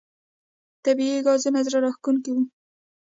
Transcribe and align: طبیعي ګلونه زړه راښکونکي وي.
طبیعي 0.83 1.19
ګلونه 1.25 1.59
زړه 1.65 1.77
راښکونکي 1.85 2.31
وي. 2.35 2.43